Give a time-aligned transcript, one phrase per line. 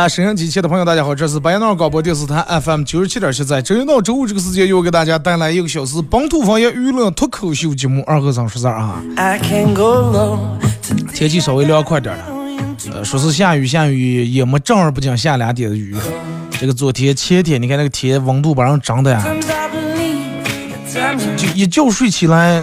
[0.00, 9.02] 好了，收音机前的朋友，大家好，这是白闹广播电视台 FM 九十七点七，在周一到周五这个时间，又给大家带来一个小时本土方言娱乐脱口秀节目《二和尚说事儿》啊。
[11.12, 12.24] 天气稍微凉快点了，
[12.94, 15.94] 呃，说是下雨下雨，也没正儿不经下两点的雨。
[16.52, 19.22] 这个昨天前天，你看那个天温度把人涨的呀，
[21.36, 22.62] 就一觉睡起来，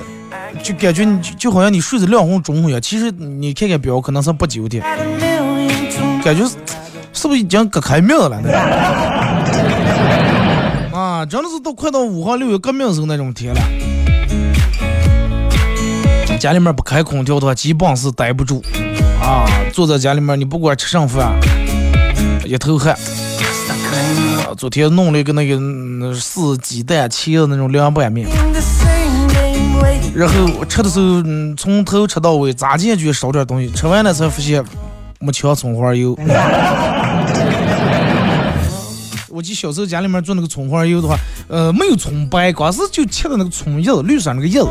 [0.63, 2.81] 就感觉你就好像你睡着两分钟一样。
[2.81, 4.83] 其实你看看表，可能是不九点，
[6.23, 6.43] 感觉。
[7.17, 8.39] 是不是已经隔开命了？
[8.43, 8.51] 那
[10.95, 13.59] 啊，真的是都快到五号六月革命时候那种天了。
[16.39, 18.63] 家里面不开空调的话，基本是待不住
[19.19, 19.47] 啊。
[19.73, 21.33] 坐在家里面，你不管吃上饭，
[22.45, 22.95] 一头汗。
[24.55, 28.27] 昨天弄了一个那个四鸡蛋切的那种凉拌面，
[30.15, 34.63] 然后吃的时候，嗯从头吃到尾，咋进去少点东西，吃完了才发现
[35.19, 36.15] 没切葱花油。
[39.37, 41.15] 我记小时候家里面做那个葱花油的话，
[41.47, 44.67] 呃，没有葱白，光是就切的那个葱叶子，绿色那个叶子，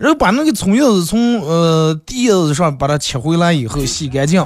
[0.00, 4.44] 然后把那个葱叶子从呃叶子上把它切回来以后，洗干净，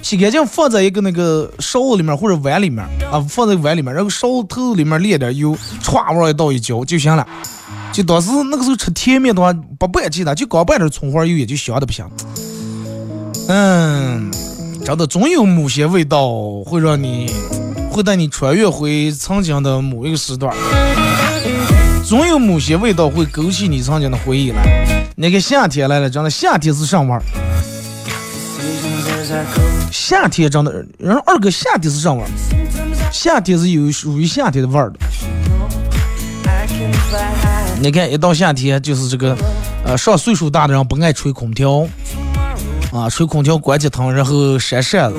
[0.00, 7.28] 洗干净放在一个那个勺子里面或者碗里面啊，放在碗里面，然后勺头里面淋点油，歘往一倒一浇就行了。
[7.92, 12.02] 就当时那个时候吃甜面的话，不拌其他，就光拌点葱花油也就香的不行。
[13.48, 14.30] 嗯，
[14.86, 16.30] 真的总有某些味道
[16.64, 17.30] 会让你。
[17.96, 20.54] 会带你穿越回曾经的某一个时段，
[22.04, 25.08] 总有某些味道会勾起你曾经的回忆来。
[25.16, 27.22] 那个夏天来了，真的夏天是上味儿。
[29.90, 32.28] 夏天真的，人二哥夏天是上味儿，
[33.10, 34.98] 夏天是有属于夏天的味儿的。
[37.80, 39.34] 你看，一到夏天就是这个，
[39.86, 41.88] 呃，上岁数大的人不爱吹空调。
[42.96, 45.18] 啊，吹空调关机疼，然后扇扇子，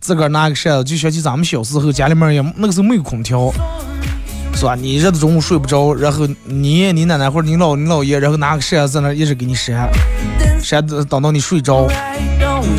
[0.00, 3.52] 自个儿拿个扇子，就想起咱们小时候家里面也那个时候没有空调，
[4.54, 4.74] 是吧？
[4.74, 9.88] 你热的中午睡不着，然后你你奶奶或者你老你姥爷，然后拿个扇子在那一直给你扇，
[10.62, 11.86] 扇子等到你睡着，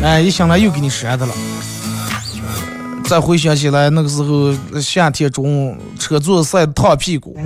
[0.02, 1.32] 哎，一醒来又给你扇的了。
[3.04, 7.36] 再回想起来，那个时候夏天中午车座晒烫屁股，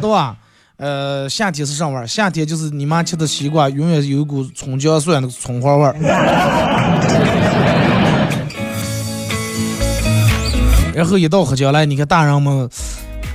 [0.00, 0.34] 对吧？
[0.80, 2.06] 呃，夏天是什么味儿？
[2.06, 5.94] 夏天就是你妈吃的西瓜，永远有一股葱姜蒜的葱花味儿。
[10.94, 12.66] 然后一到黑椒来，你看大人们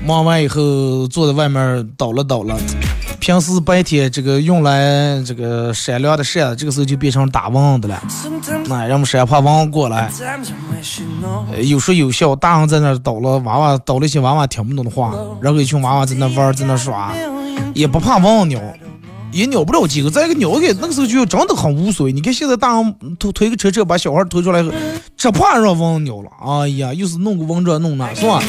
[0.03, 2.57] 忙完以后坐在外面倒了倒了。
[3.25, 7.99] 平时白天这个用来这个扇凉的扇子，这个时候就变成打蚊的了。
[8.67, 10.11] 那让们扇怕蚊过来，
[11.63, 17.15] 有说有笑，大人在那捣了，娃娃捣了些娃娃听不懂的话，然后一群娃娃在那玩，在那耍，
[17.73, 18.61] 也不怕蚊咬，
[19.31, 20.11] 也咬不了几个。
[20.11, 22.13] 再一个咬给那个时候就真的很无所谓。
[22.13, 24.69] 你看现在大人推推个车车把小孩推出来后，
[25.17, 26.29] 只怕让蚊咬了。
[26.45, 28.39] 哎呀，又是弄个蚊这弄那，是吧？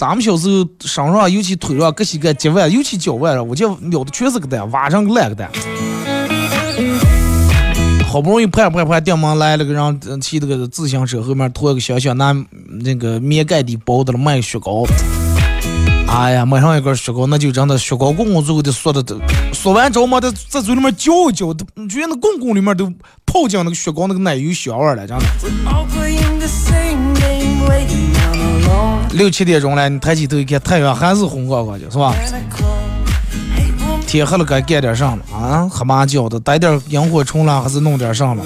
[0.00, 5.50] 咱们小时候身上，尤其腿上，各些个脚腕，尤其脚腕上，我就咬的全是个蛋，挖上烂个蛋。
[8.06, 12.34] 好不容易盼盼盼，电门来了个人骑那个自行车后面拖个小小拿
[12.82, 14.86] 那个棉盖的包的了卖雪糕。
[16.08, 19.20] 哎呀，买上一根雪糕，那就真的雪糕棍棍最后的缩的都
[19.52, 22.90] 缩完之后嘛，在在嘴里面嚼一嚼，觉得那棍棍里面都
[23.26, 25.24] 泡进那个雪糕那个奶油香味了，真的。
[29.12, 32.14] 六七点钟了，你抬起头一看，太阳还是红光光的，是吧？
[34.06, 35.68] 天黑了，该干点啥了啊？
[35.70, 38.42] 喝麻椒的，逮点萤火虫了，还是弄点啥了？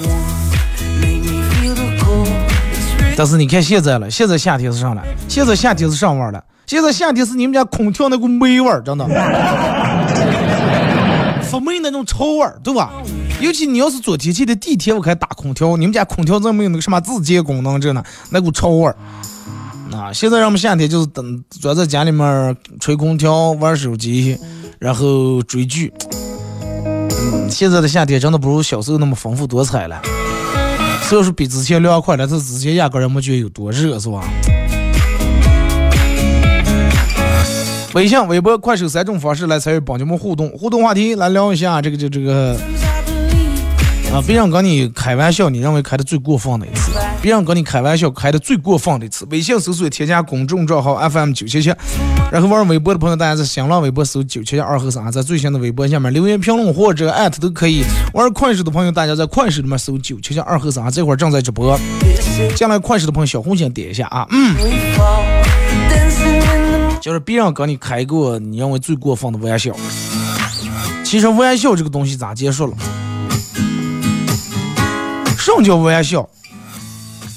[3.17, 9.07] 但是你看现在了，现在夏天是上了，现在夏天是上味儿了，现在夏天是你们家空调那股霉味儿，真的，
[11.43, 12.91] 发霉那种臭味儿，对吧？
[13.39, 17.79] 尤其你要是坐天气的地铁，我开打空调，你们家空调怎么没有那个什么自洁功能？
[17.79, 18.95] 这呢，那股臭味儿。
[19.91, 24.37] 啊，现在让我们夏天就是等坐在家里面吹空调、玩手机，
[24.79, 25.93] 然后追剧。
[26.61, 30.01] 嗯，现在的夏天真的不如小时候那么丰富多彩了。
[31.03, 34.23] 虽然说比之前凉快了，但之前压根儿也没觉得有多热，是吧？
[37.93, 42.57] 微信、微博、快手三种方式来参与帮节们互动，互动话题来聊一下这个、这、这个。
[44.13, 44.21] 啊！
[44.25, 46.91] 别人跟你开玩笑，你认为开的最过分的一次；
[47.25, 49.25] 别人跟你开玩笑开的最过分的一次。
[49.31, 51.73] 微信搜索添加公众账号 FM 九七七，
[52.31, 57.83] 然后玩微博的朋友，大家在新浪微博搜九七七二和三，在最新的微博下面留言评论或者艾特都可以。
[58.13, 61.75] 玩快手的朋友，大家在快手里面搜九七七二和三，这会儿正在直播。
[62.55, 64.27] 进来快手的朋友，小红心点一下啊！
[64.29, 64.55] 嗯，
[67.01, 69.75] 就是别人跟你开过你认为最过分的玩笑。
[71.03, 72.73] 其实玩笑这个东西咋结束了？
[75.39, 76.29] 什么叫玩笑？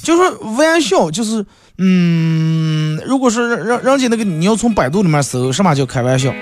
[0.08, 0.22] 就是
[0.56, 1.44] 玩笑，就是
[1.76, 6.32] 嗯，如果说让让家那个你要从百度里面搜，什么叫开玩笑？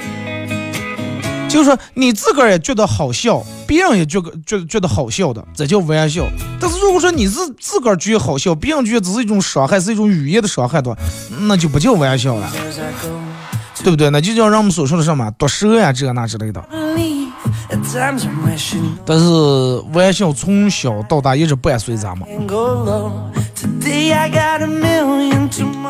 [1.48, 6.24] 就是说你自个儿也觉得好笑，别人也觉得觉觉得好笑的，这叫玩笑。
[6.60, 10.96] 但是如果说你自自个儿觉得好笑，别人觉得只是一种伤害，是一种语言的伤害的话，
[11.48, 12.48] 那就不叫玩笑了，
[13.82, 14.08] 对不对？
[14.10, 16.64] 那就叫让我们所说的什么毒舌呀，这那之类的。
[19.04, 19.26] 但是
[19.92, 22.26] 玩笑从小到大一直伴随咱们。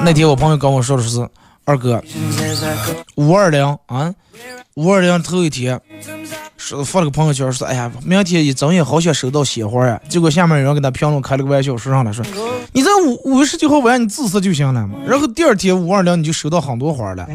[0.03, 1.29] 那天我朋友跟我说的是，
[1.65, 2.03] 二哥，
[3.17, 4.13] 五二零啊，
[4.75, 5.81] 五二零头一天，
[6.57, 10.01] 是发了个朋友圈说，哎呀，明天一睁眼好想收到鲜花呀。
[10.09, 12.25] 结果下面有人给他评论开了个玩笑，说上了说，
[12.73, 14.95] 你在五五月十九号晚上你自杀就行了嘛。
[15.07, 17.27] 然后第二天五二零你就收到很多花了。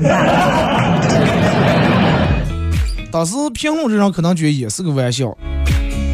[3.12, 5.38] 当时评论这人可能觉得也是个玩笑，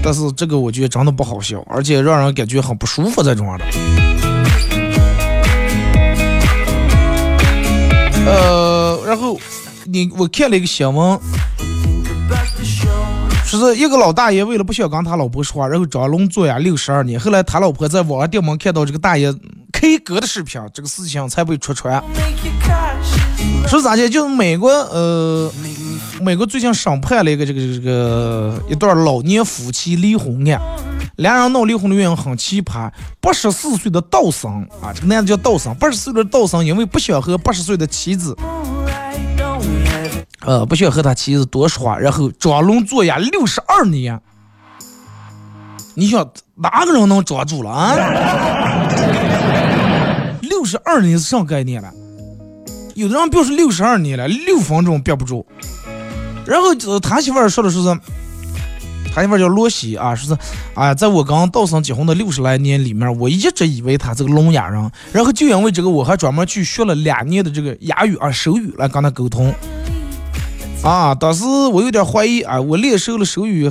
[0.01, 3.65] 但是这个我觉得真的不好笑，而且让人感觉很不舒服这种的。
[8.25, 9.39] 呃，然后
[9.85, 11.19] 你我看了一个新闻，
[13.45, 19.31] 说是一个老大爷为了不想跟他老婆说话，然后装聋作哑六十二年，后来他老婆在网上电门看到这个大爷
[19.71, 22.03] K 歌的视频，这个事情才被戳穿。
[23.67, 24.09] 说咋的？
[24.09, 25.51] 就是美国，呃。
[26.21, 30.59] 美国最近审判了一个这个这个一对老年夫妻离婚案，
[31.17, 32.91] 两人闹离婚的原因很奇葩。
[33.21, 38.35] 八十四岁的道森啊，这个男的叫道森，八十四岁的道森因为不想和八十岁的妻子，
[40.41, 44.19] 呃，不想和他妻子多说话，然后装聋作哑六十二年。
[45.93, 47.95] 你想哪个人能装住了啊？
[50.41, 51.91] 六十二年是啥概念了？
[52.95, 55.45] 有的人表示六十二年了，六分钟憋不住。
[56.47, 57.77] 然后他媳妇儿说的是，
[59.13, 60.41] 他媳妇儿叫罗西啊，说是，
[60.73, 69.53] 啊，在我刚道上结婚的六十来年里面，我一直以为他是个聋哑人，然后就因为这个，我还专门去学了两年的这个哑语啊手语来跟他沟通。
[70.83, 73.69] 啊，当时我有点怀疑啊，我练熟了手语，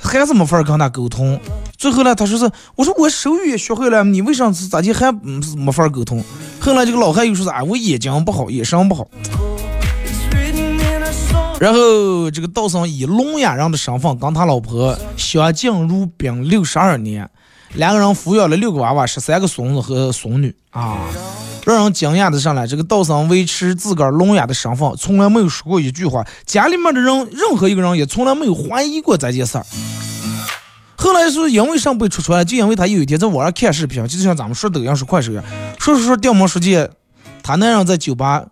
[0.00, 1.38] 还是没法跟他沟通。
[1.76, 6.24] 最后呢，他说是，我说我手语也学会了，你为啥是咋地还没法沟通？
[6.60, 9.06] 后来这个老汉又说是啊，我眼睛不好，眼神不好。
[11.58, 17.28] 然后这个道生以聋哑人的身份跟他老婆相敬如宾六十二年，
[17.74, 21.08] 两个人抚养了六个娃娃，十三个孙子和孙女啊。
[21.64, 26.24] 让人惊讶的上来，这个道生维持自个儿聋哑的身份，从来没有说过一句话。
[26.44, 29.66] 家里面的人，任何一个人也从来没有怀疑过这件事儿。
[30.96, 35.42] 后来是因为上被出出来，就因为他有一天在网上看视频，就像咱们说抖音、说快手一样，
[35.78, 36.86] 说说说掉毛书记，
[37.42, 38.44] 他那样在酒吧。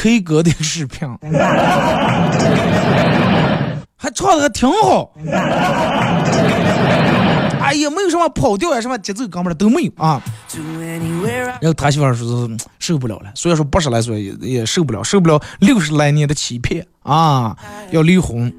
[0.00, 1.08] K 歌的视频，
[3.96, 5.12] 还唱的还挺好。
[7.60, 10.22] 哎呀，没有什么跑调呀，什么节奏哥们儿都没有啊。
[11.60, 17.56] 然后他媳妇儿说是受不了了，虽然说八十来岁也也受不了，受不了六十来年的欺骗啊，
[17.90, 18.52] 要离婚。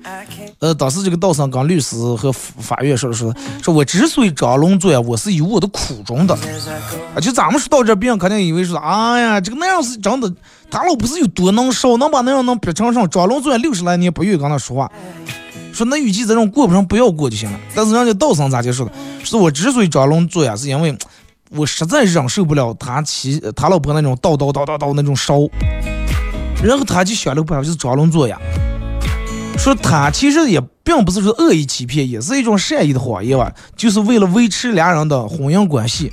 [0.60, 6.36] 呃，当时这个道上跟律师和法院说了说，说我之所以找龙做呀，我是有我的苦衷的。
[7.16, 10.32] 啊，就咱们说到这，别人肯定以为说，哎呀，这个那样是真的，
[10.72, 14.92] 他老婆是有多能烧，能把那样能逼成上装聋作哑六十来年不愿意跟他说话。
[15.74, 17.60] 说那与其这种过不上，不要过就行了。
[17.74, 18.92] 但是人家道上咋就说的？
[19.24, 20.96] 说我之所以装聋作哑，是因为
[21.52, 25.40] 我实在忍受不了他妻他老婆那种叨叨叨叨叨那种烧。
[26.64, 28.38] 然后他就想了个办法，就是装聋作哑。
[29.58, 36.12] 说他其实也并不是说恶意欺骗，也是一种善意的谎言吧，就是为了维持俩人的婚姻关系。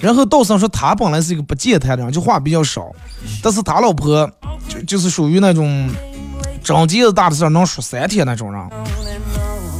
[0.00, 2.90] 然后道生说他本来是一个不健谈的人，就话比较少，
[3.42, 4.30] 但是他老婆
[4.68, 5.90] 就就是属于那种
[6.62, 8.62] 张结子大的事儿能说三天那种人。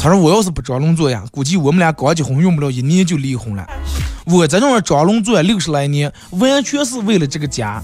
[0.01, 3.67] 他说我要是不装聋作哑，估计我们俩刚结婚用不了一年就离婚了。
[4.27, 7.83] 我这种人装聋作哑六十来年，完全是为了这个家。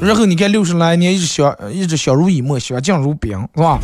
[0.00, 3.78] 然后你看六十来年一直相一直相濡以沫，相敬如宾，是吧？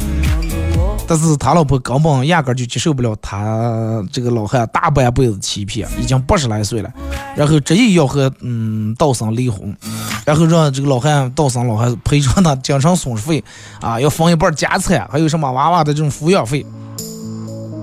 [1.11, 6.93] 但是他老婆根本压根就接受不了他这个老汉大半辈子欺骗，已经八十来岁了，
[7.35, 9.77] 然后执意要和嗯道生离婚，
[10.25, 13.43] 然后让这个老汉道生老汉赔偿他精神损失费
[13.81, 16.65] 啊，要分一半家产，还有什么娃娃的这种抚养费。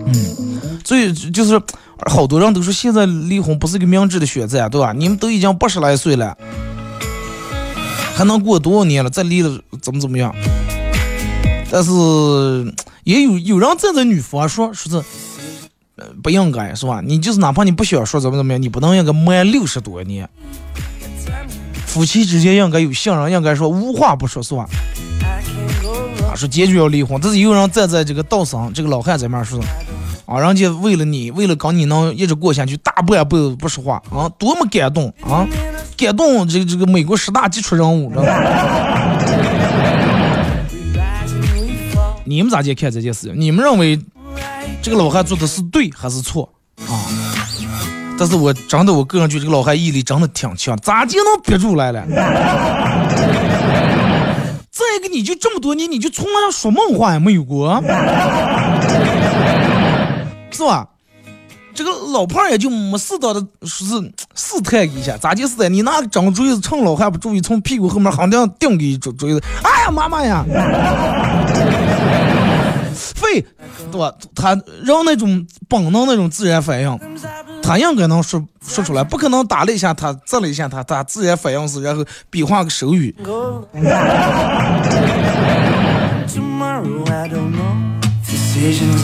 [0.06, 1.62] 嗯，所以就是
[2.10, 4.94] 好多人都说现在离婚不是个明智的选择，对吧？
[4.94, 6.34] 你们都已经八十来岁了，
[8.16, 9.10] 还能过多少年了？
[9.10, 10.34] 再离了怎么怎么样？
[11.70, 11.92] 但是
[13.08, 15.06] 也有有人站在女方说，说是
[16.22, 17.00] 不应该，是吧？
[17.02, 20.30] 你就是哪怕你不想说怎么怎么样，你不能应该瞒六十多年。
[21.86, 24.68] 夫妻之间应该有信任，应该说无话不说，是吧？
[26.30, 29.58] 啊，说坚决要离婚，但是有人站在这个道上，这个老汉在面说，
[30.26, 35.48] 啊，人家为了你，为了跟你能一直过下去，大半辈子不说话啊，多么感动啊！
[35.96, 39.17] 感动这个这个美国十大杰出人物，知道吗？
[42.28, 43.34] 你们咋去看这件事？
[43.36, 43.98] 你们认为
[44.82, 46.50] 这个老汉做的是对还是错
[46.88, 47.08] 啊？
[48.20, 52.04] 但是我真的，我个人觉得这个老汉毅力真的挺强，咋就能憋住来了？
[54.70, 57.82] 再一个，你就这么多年，你就从来说梦话也没有过，
[60.52, 60.88] 是吧？
[61.74, 65.70] 这个老胖也就没适当的说是试探一下，咋就是的？
[65.70, 70.44] 你拿个锥子趁老汉不注意，从屁股后面狠定顶给一锥子，哎呀妈妈呀！
[72.98, 73.46] 废，
[73.92, 74.14] 对吧？
[74.36, 77.00] 他让那种本能那种自然反应，
[77.62, 83.16] 他应该能说说出来，不可能打了一下他，震了一下他，他自然反应是然后比划个手语。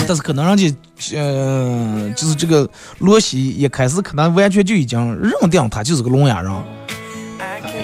[0.07, 0.75] 但是可能人家，
[1.15, 2.67] 呃，就是这个
[3.00, 6.51] 罗西一开始可能完全就已经认定他就是个聋哑人，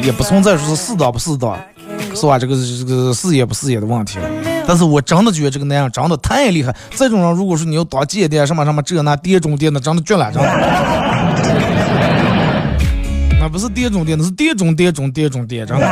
[0.02, 1.58] 也不存在说是适当不适当，
[2.16, 2.40] 是吧？
[2.40, 4.49] 这个这个事业不事业的问题了。
[4.70, 10.50] 但是我真的觉得这个男人长得太厉害，这种人如果说你要当间谍什么什么这那谍中谍，那真的绝了，真的。
[13.40, 15.88] 那不是谍中谍，那是谍中谍中谍中谍，真的。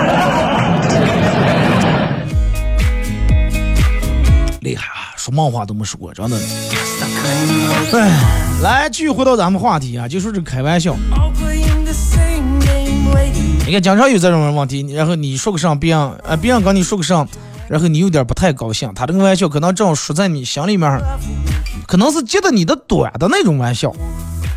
[4.61, 5.09] 厉害啊！
[5.17, 6.37] 说梦话都没说过，真的。
[7.93, 8.11] 哎，
[8.61, 10.95] 来继续回到咱们话题啊，就说这个开玩笑。
[13.65, 17.27] 你看，经常有这种人问题，然后你说个啥，别人啊，别人跟你说个啥，
[17.69, 20.99] 然后你有点不太高兴，他这个玩笑可能正好说在你心里面，
[21.87, 23.93] 可能是接的你的短的那种玩笑，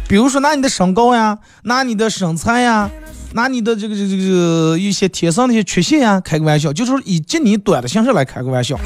[0.09, 2.91] 比如说拿你的身高呀，拿你的身材呀。
[3.33, 8.77] 拿你的这个这个这个一些天生的一些缺陷呀开个玩笑，就是以接你短的形式来开个玩笑，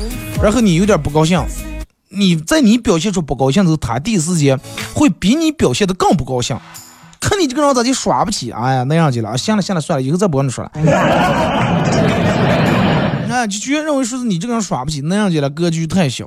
[0.43, 1.43] 然后你有点不高兴，
[2.11, 4.61] 你在你表现出不高兴的时候，他第一时间
[4.93, 6.55] 会比你表现的更不高兴，
[7.19, 10.71] 看你这个人咋就耍不起，哎呀那样去了，行了行了算了，以后再不跟你说了。
[13.47, 16.27] 就居然认为说是你这个人耍不起，那样去了格局太小，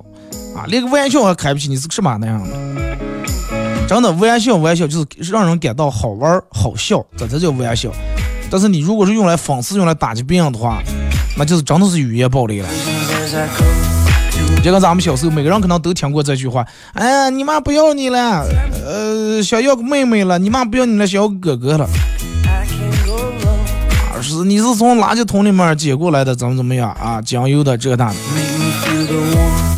[0.56, 3.88] 啊，连个玩笑还开不起，你是个什么那样的？
[3.88, 7.90] 真的玩笑，玩笑就是让人感到好玩好笑，这才叫玩笑。
[8.50, 10.82] 但是你如果是用来讽刺、用来打击别人的话，
[11.38, 12.68] 那就是真的是语言暴力了。
[14.64, 18.46] 就跟咱们小时候，每个人可能都听过这句话：“哎呀，你妈不要你了，
[18.86, 21.88] 呃，想要个妹妹了，你妈不要你了，想要哥哥了。”
[24.44, 27.22] 你是从垃圾桶里面捡过来的，怎么怎么样啊？
[27.22, 28.16] 酱油的这那的。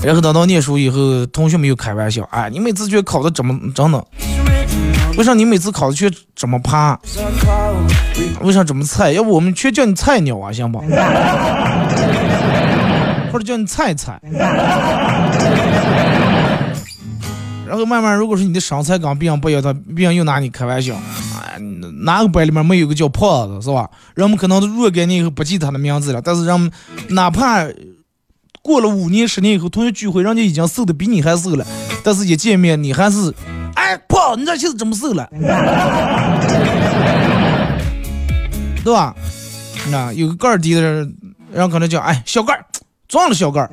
[0.03, 4.03] 然后等到念书以后，同学们又开玩笑，哎，你每次觉考的怎么真的？
[5.17, 6.97] 为啥你每次考的却这么趴？
[8.41, 9.11] 为啥这么菜？
[9.11, 10.79] 要不我们却叫你菜鸟啊，行不？
[13.31, 14.19] 或者叫你菜菜。
[17.67, 20.95] 然后慢慢，如果说你的身材跟别人不一样，他别人又拿你开玩笑，
[22.03, 23.89] 哪个班里面没有个叫胖子是吧？
[24.15, 26.71] 人们可能若干年以后不记他的名字了，但是人们
[27.09, 27.67] 哪怕。
[28.61, 31.65] 过了五年、十年以后，同学聚会，人家已经瘦的比你还瘦了，
[32.03, 33.33] 但是一见面，你还是，
[33.73, 35.27] 哎，胖，你这现在怎么瘦了？
[38.83, 39.15] 对吧？
[39.89, 41.15] 那有个个儿低的人，
[41.53, 42.63] 人可能叫，哎，小个儿，
[43.07, 43.69] 壮了小个儿。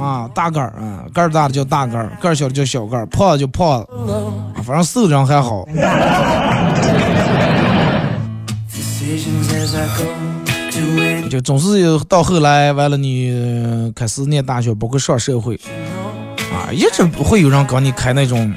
[0.00, 3.86] 啊，大个儿啊，个儿大的叫大个儿，个儿小的叫小个儿，胖就胖，
[4.64, 5.66] 反正瘦的人还好。
[11.28, 15.60] 就总是到后来，完了你开始念大学，包括上社会，
[16.52, 18.52] 啊，一直不会有人跟你开那种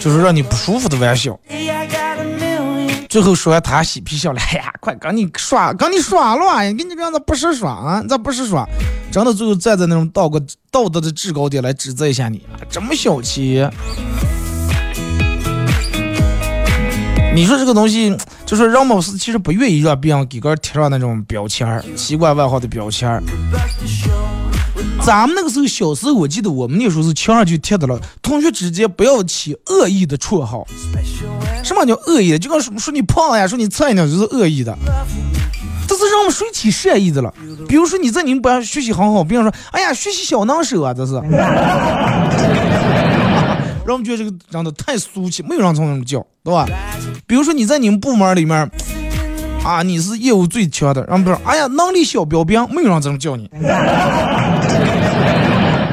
[0.00, 1.38] 就是让你不舒服的玩笑。
[3.08, 8.66] 最后说完，他嬉皮笑脸，哎呀，快跟你耍，跟你耍了，跟你这样子不是耍啊，这不是耍，
[9.12, 12.40] 真的最后站在那种道个道德的制高点来指责一下你，
[12.70, 13.62] 这么小气。
[17.34, 18.16] 你说这个东西，
[18.46, 23.22] 就是让某是其实不愿意让别人给个贴上那种标签儿，奇怪外号的标签儿。
[25.04, 30.66] 咱们那个时候小时候，我记得我们那时候是墙上就贴的了，同学之间不要起恶意的绰号。
[31.62, 32.38] 什么叫恶意的？
[32.38, 34.74] 就跟说说你胖呀，说你菜鸟，就是恶意的。
[35.92, 37.32] 这是让我们谁起善意的了？
[37.68, 41.12] 比如说你在你们班学习很好，别人说，哎呀，学习小能手啊，这是。
[43.84, 46.66] 让我们觉得这个长得太俗气，没有人从这么叫，对吧？
[47.26, 48.70] 比如说你在你们部门里面。
[49.64, 51.36] 啊，你是业务最强的，然后不是？
[51.44, 53.50] 哎呀，能力小标兵，没有人这么叫你。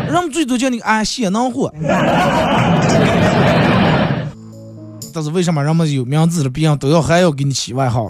[0.07, 1.71] 人们最多叫你啊，血囊货。
[5.13, 8.09] 但是为什么人们有名字的别人都要还要给你起外号？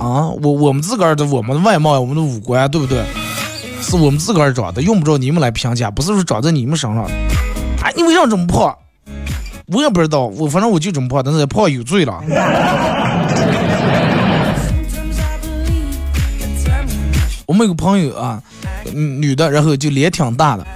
[0.00, 3.04] 啊，我我们自个儿的我们的外貌呀，我们的五官，对不对？
[3.82, 7.04] 是我们自个儿长的，用不着你们来评价，不是说长在你们身上。
[7.82, 8.74] 哎，你为啥这么胖？
[9.66, 12.18] 我也不知道，我反正我就这么胖，但是胖有罪了。
[17.46, 18.42] 我们有个朋友啊，
[18.94, 20.66] 女的，然后就脸挺大的。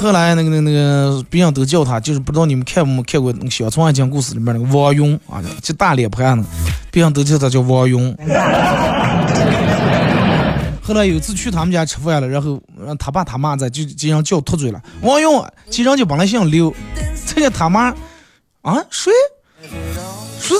[0.00, 6.44] 后来那个、那个、那个别人都叫他，就是不知道你们看没看过那个《小爱情故事》里面那个王勇啊，就大脸盘的，
[6.90, 8.16] 别人都叫他叫王勇。
[10.82, 12.58] 后来有一次去他们家吃饭了，然后
[12.98, 14.80] 他爸他妈在，就经常叫脱嘴了。
[15.02, 16.74] 王勇，其实就本来姓刘，
[17.26, 17.94] 这个他妈
[18.62, 19.12] 啊谁？
[20.40, 20.54] 是，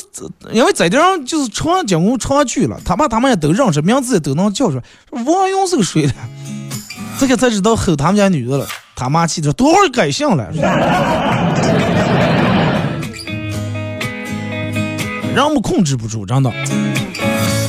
[0.52, 4.82] 因为在地上就是长经过长久了，他爸他们也都认识，名字都能叫出来。
[5.25, 6.12] 王勇是个谁的？
[7.21, 8.67] 这个才知道吼他们家女的了。
[8.97, 10.50] 他妈气的多会改姓了。
[15.35, 16.50] 人们控制不住，真的。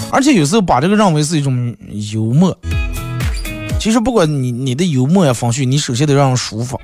[0.09, 1.75] 而且有时候把这个认为是一种
[2.13, 2.57] 幽默。
[3.77, 6.79] 其实不管你你的幽默呀风趣，你首先得让人舒服。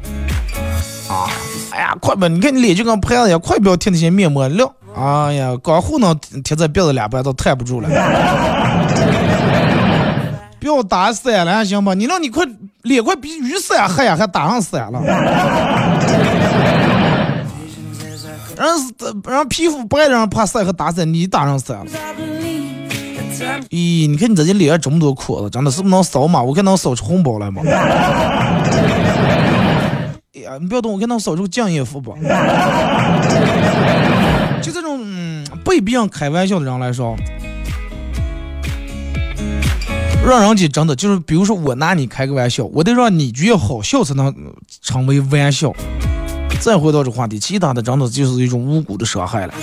[1.08, 1.32] 啊，
[1.71, 2.27] 哎呀，快吧！
[2.27, 4.69] 你看你脸就跟拍子一样，快不要贴那些面膜了。
[4.93, 7.88] 哎呀，刚糊弄贴在鼻子两边都抬不住了。
[10.59, 11.93] 不要打伞了，行吧？
[11.93, 12.45] 你让你快
[12.83, 15.01] 脸快比雨伞黑呀，还打上伞了。
[18.57, 18.67] 人
[19.23, 21.85] 人皮肤白的，人怕晒和打伞，你打上伞了。
[23.69, 26.41] 咦，你看你在这脸上这么多窟子，真的是不能扫码？
[26.41, 27.61] 我看能扫出红包来吗？
[30.33, 32.15] 哎呀，你不要动，我看能扫出敬业福不？
[34.61, 37.15] 就这种嗯被别人开玩笑的人来说，
[40.27, 44.33] 让人家真的就是，比如说我拿你开个玩笑，我得让你觉得好笑才能
[44.81, 45.73] 成为玩笑。
[46.59, 49.53] 再回到这话题，其他的真的就是一种无辜的伤害了。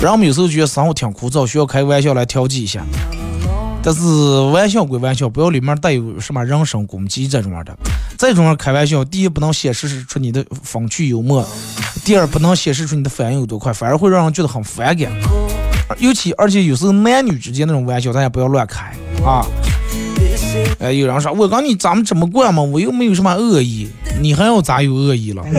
[0.00, 2.84] 人们有时候觉得生活挺枯燥，需要开个玩笑来调剂一下。
[3.82, 4.02] 但是
[4.52, 7.76] 玩笑归玩笑，不要里面带有什么人身攻击这种的。
[8.16, 11.46] 这种开玩笑，第一不能显示出你的风趣幽默，
[12.02, 15.12] 第二不能显示出你的反应有多快，反而会让人觉得很反感。
[15.98, 18.92] 尤其而且有时候男女之间那种玩笑，大家不要乱开
[19.24, 19.46] 啊。
[20.78, 23.88] 哎，有人说我跟你咱们这么惯嘛，我又没有什么恶意，
[24.20, 25.42] 你还要咋有恶意了？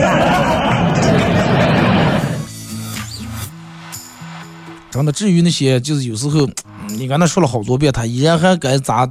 [4.90, 6.48] 真的，至于那些就是有时候。
[6.88, 9.10] 你刚才说了好多遍，他依然还该咋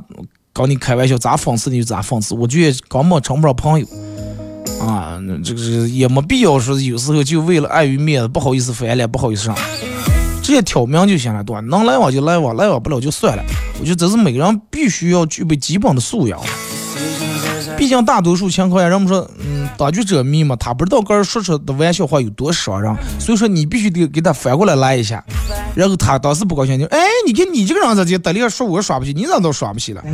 [0.53, 3.85] 搞你开玩笑，咋讽刺你就咋讽刺，我觉得根本成不了朋友
[4.79, 5.19] 啊！
[5.43, 9.55] 这个是也没必要说，有时候就为了碍于面子，不好意思翻脸，不好意思上，
[10.45, 11.59] 直接挑明就行了，对吧？
[11.61, 13.43] 能来往就来往，来往不了就算了。
[13.79, 16.39] 我觉得这是每个人必须要具备基本的素养。
[17.75, 25.23] 毕竟大多数情况下，人们说，嗯，当局者迷嘛，他不知道个人说出的玩笑话有多伤人，所以说你必须得给他反过来来一下，
[25.73, 30.03] 然后他当时不高兴就，哎，你看你这个人咋就得里说我耍不起，你咋都耍不起了？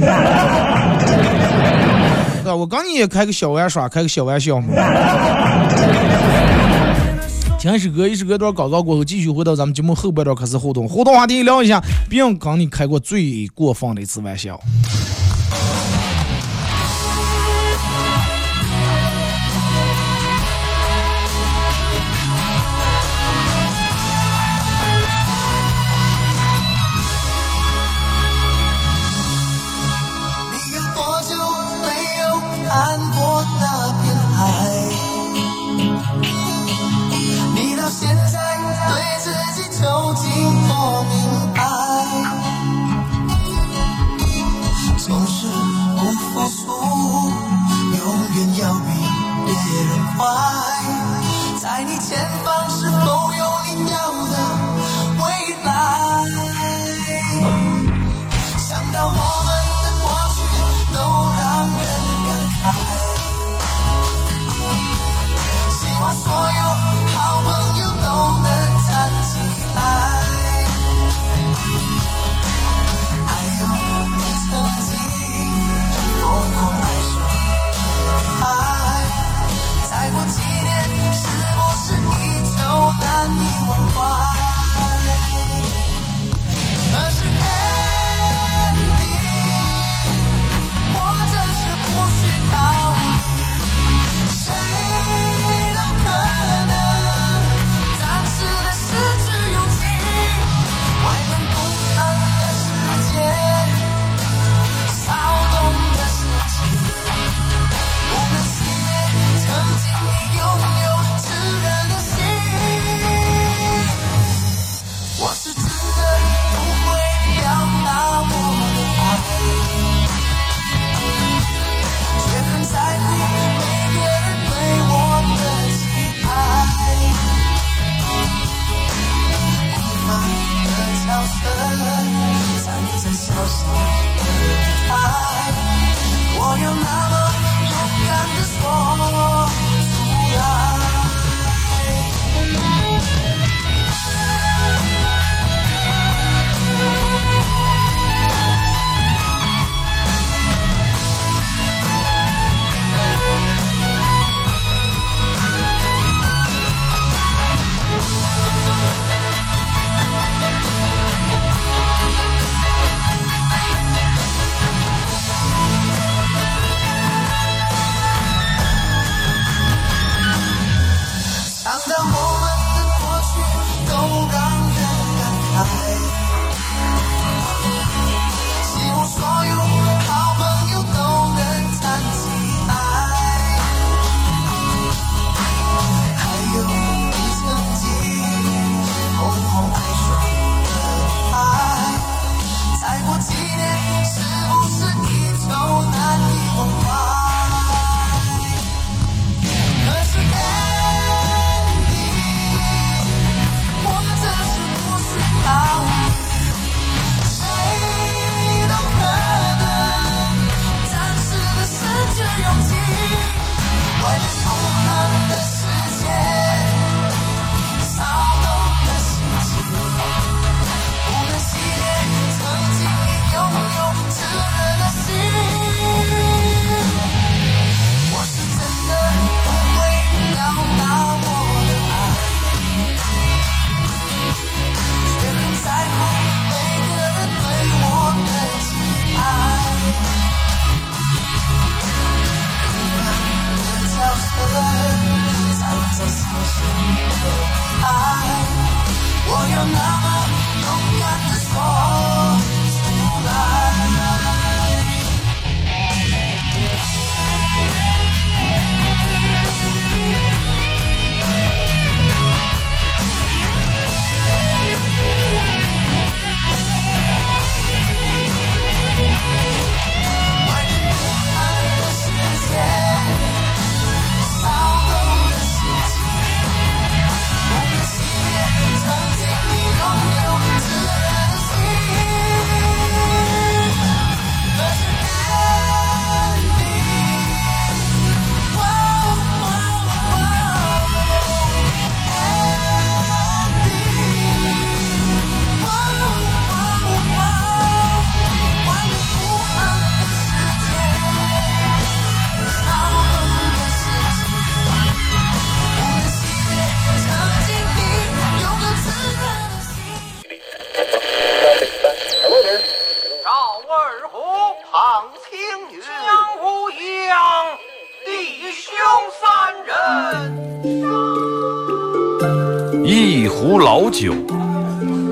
[2.42, 4.68] 对我刚你也开个小玩耍，开个小玩笑嘛。
[7.62, 14.60] 听一首歌，一首歌段广告过后，继续回到咱们节目后半段开始互动，互动话题聊一下，别人跟你开过最过分的一次玩笑。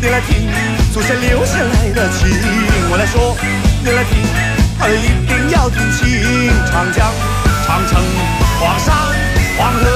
[0.00, 0.48] 你来听，
[0.92, 2.28] 祖先留下来的情，
[2.88, 3.36] 我来说，
[3.82, 4.22] 你来听，
[4.78, 7.12] 他一定要听清，长江、
[7.66, 8.00] 长城、
[8.60, 8.94] 黄山、
[9.56, 9.90] 黄河，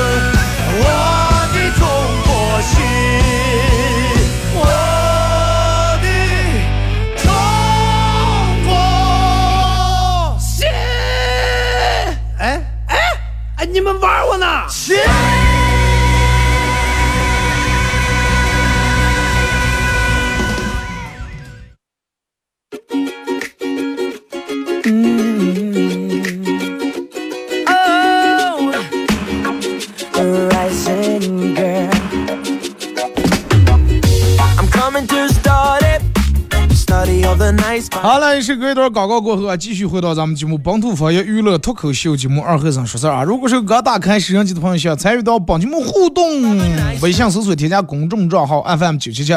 [0.75, 1.87] 我的中
[2.27, 2.83] 国心，
[38.53, 43.23] 是隔一段广告过后啊，继续回到咱们节目《本土方言娱乐脱口秀》节目二和尚说事儿啊。
[43.23, 46.23] 如果是刚打开收音机的朋友，想参与到本节目互动，
[47.01, 49.35] 微信搜索添加公众账号 FM 九七七，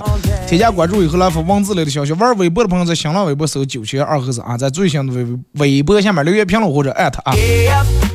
[0.49, 2.12] 添加关注以后来发文字类的消息。
[2.13, 5.25] 玩微博的朋友在新浪微博搜九七二和尚啊，在最新的微
[5.60, 7.34] 微博下面留言评论或者艾特啊。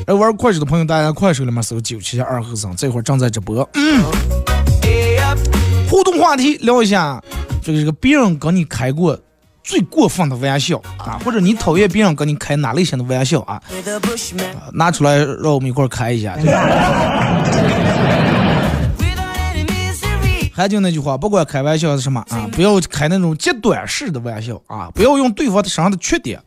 [0.05, 3.67] 而玩快手的朋友，大家快手里面搜九七二和尚，这会儿正在直播。
[3.73, 4.03] 嗯，
[5.89, 7.19] 互动话题聊一下，
[7.63, 9.17] 这个这个别人跟你开过。
[9.63, 13.61] 最过分的玩笑啊，或者你讨厌别人跟你开哪类型的玩笑啊？
[14.73, 16.35] 拿出来让我们一块儿开一下。
[20.53, 26.39] 还就那句话，不管开玩笑是什么啊，不要开那种极端式的玩笑啊，不要用对方的身上的缺点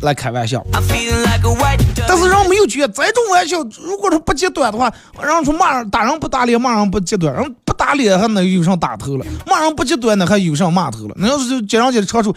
[0.00, 0.64] 来开玩笑。
[0.72, 11.14] 但是人没有觉得这种玩笑，如果说不极端的话，人说骂人打人不打脸，骂人不极端，人不打脸还能有上打头了，骂人不极端的还有上骂头了。
[11.18, 12.34] 那要是接上去的长处。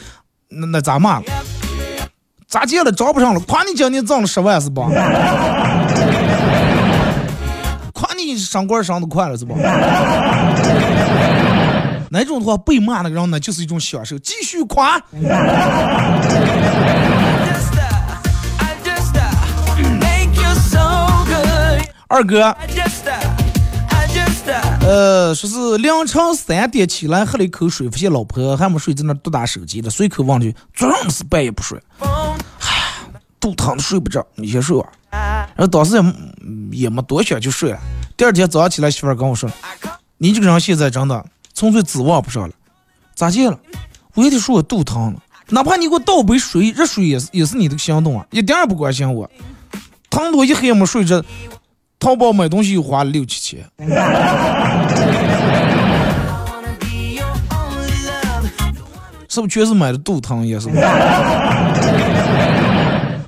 [0.51, 1.21] 那那咋骂？
[2.47, 3.39] 咋借了找不上了？
[3.41, 4.87] 夸你今年挣了十万是吧？
[7.93, 9.55] 夸你升官升的快了是吧？
[12.13, 14.19] 那种的话被骂那个人呢，就是一种享受。
[14.19, 15.01] 继续夸。
[22.09, 22.53] 二哥。
[24.81, 33.05] 呃，说是凌晨三点起来喝了一口水，发现老婆还没睡，在那嘟打手机了，随口问句：“昨晚是半夜不睡？”唉，
[33.39, 34.89] 肚疼的睡不着，你先睡吧。
[35.11, 37.79] 然后当时也也没多想就睡了。
[38.17, 39.49] 第二天早上起来，媳妇儿跟我说
[40.17, 42.53] ：“你这个人现在真的纯粹指望不上了。”
[43.15, 43.59] 咋见了？
[44.15, 45.21] 我也得说我肚疼了。
[45.49, 49.29] 哪怕你给我倒杯水，热水也是也是你的行动啊，一点也不关心我。
[50.09, 51.23] 疼多一黑也没睡着。
[52.01, 53.59] 淘宝买东西又花了六七千，
[59.29, 60.67] 是不是全是买的肚疼也是？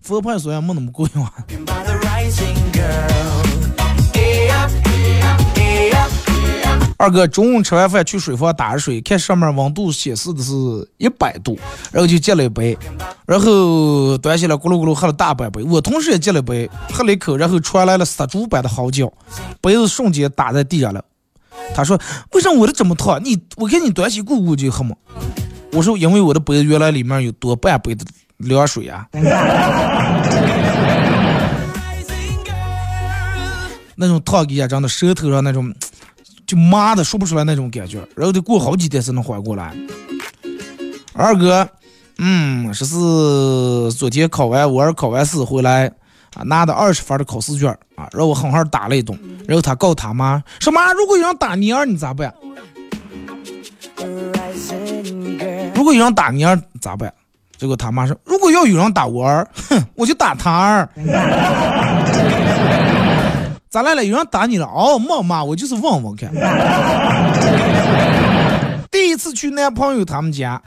[0.01, 1.31] 佛牌虽然没那么贵嘛。
[7.04, 10.54] 二哥中午吃完饭去水房打水，看上面温度显示的是
[10.98, 11.60] 一百度，
[11.92, 12.78] 然后就接了一杯，
[13.26, 15.62] 然后端起来咕噜咕噜喝了大半杯。
[15.63, 19.12] 我同时也接了杯，喝了一口，然后传来了杀猪般的嚎叫，
[19.60, 21.04] 杯子瞬间打在地上了。
[21.76, 22.00] 他说
[22.32, 23.22] ：“为什么我的这么烫？
[23.22, 24.96] 你我看你端起咕咕就喝嘛。”
[25.74, 28.06] 我说：“因为我的杯原来里面有多半杯的
[28.38, 29.06] 凉水啊。
[33.98, 35.76] ”那种烫一下，真的舌头上那种。
[36.45, 39.73] 就麻的说不出来那种感觉，然后得过好几天才能缓过来。
[41.13, 41.67] 二哥，
[42.17, 45.88] 嗯，说是昨天考完我儿考完试回来
[46.36, 49.17] 啊，拿的二十分的考试卷啊，让我狠狠打了一顿。
[49.47, 52.34] 然后他告他妈说妈，如果有人打你儿，你咋办？
[55.75, 57.13] 如果有人打你儿咋办？
[57.58, 60.89] 结果他妈说，如果要有人打我儿，哼，我就打他儿。
[63.73, 64.05] 咋来了？
[64.05, 64.67] 有人打你了？
[64.67, 66.31] 哦，没嘛，我就是问问看。
[68.91, 70.62] 第一次去男朋友他们家，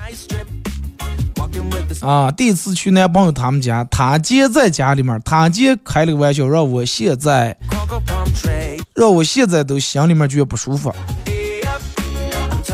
[2.03, 7.57] 啊，第一次去男朋友他们家，他姐在家里面，他姐开了个玩笑，让我现在，
[8.93, 10.93] 让我现在都心里面觉得不舒服。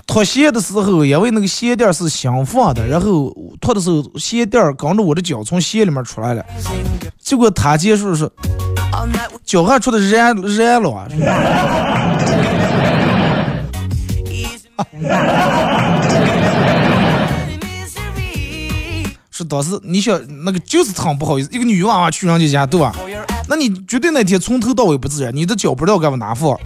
[0.07, 6.43] 脱鞋的时候，因为那个鞋垫是新放的，然后脱的时候鞋垫跟着我的脚从鞋里面出来了，
[7.21, 8.33] 结果他姐说是
[9.45, 11.09] 脚还出的热热了。
[19.31, 22.95] 是当时 你想那个就是很不好意思，一个女娃娃去人家家，对吧？
[23.49, 26.59] 那你绝对那天从头到尾不自然，你的脚不知道该往哪放。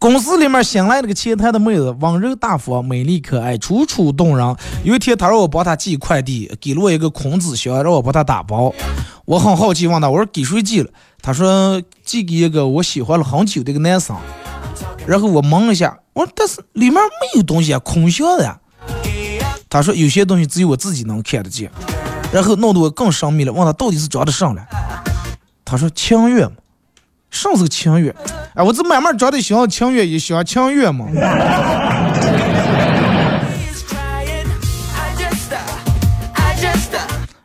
[0.00, 4.56] 公司里面新来了个前台的妹子，温柔大方、美丽可爱、楚楚动人。
[4.82, 8.72] 有一天，她让我帮她寄快递，给了我一个空纸箱，让我帮她打包。
[9.26, 10.90] 我很好奇，问她我说给谁寄了？
[11.20, 14.16] 她说寄给一个我喜欢了很久的一个男生。
[15.06, 18.58] 然后我懵了一下，我说但是里面没有东西啊，空箱的呀。
[19.68, 21.70] 她说有些东西只有我自己能看得见。
[22.32, 24.66] 然后弄得我更神秘了，问她到底是装的什了？
[25.62, 26.52] 她说清月嘛。
[27.30, 28.14] 上是个清月，
[28.54, 31.06] 哎，我这慢慢长得像清月，也像清月嘛。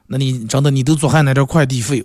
[0.08, 2.04] 那你真的你都做还那点快递费？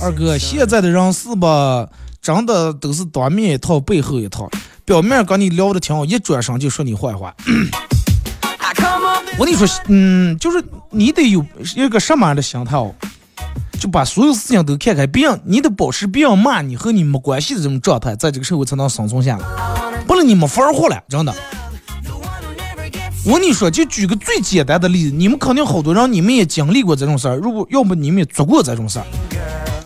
[0.00, 1.86] 二哥，现在的人是吧，
[2.22, 4.48] 真的都是当面一套，背后一套，
[4.84, 7.34] 表面跟你聊的挺好，一转身就说你坏话。
[9.38, 11.44] 我跟你说，嗯，就是你得有
[11.76, 12.94] 一个什么样的心态哦？
[13.78, 19.44] 就把所有事情都看开，别人你得保持别人骂你和你没关系的这种状态，在这个社会才能生存下来。
[20.06, 21.34] 不然你没法活了，真的。
[23.24, 27.36] 我跟你说，就举个最简单的例子，你们肯定好多人，你们也经历过这种事儿。
[27.36, 29.04] 如果要不你们也做过这种事儿，